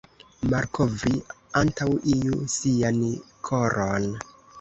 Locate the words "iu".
2.13-2.39